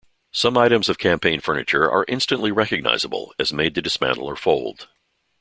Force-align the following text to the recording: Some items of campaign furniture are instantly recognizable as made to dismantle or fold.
Some 0.31 0.57
items 0.57 0.89
of 0.89 0.97
campaign 0.97 1.39
furniture 1.41 1.83
are 1.83 2.05
instantly 2.07 2.51
recognizable 2.51 3.35
as 3.37 3.53
made 3.53 3.75
to 3.75 3.83
dismantle 3.83 4.23
or 4.25 4.35
fold. 4.35 4.87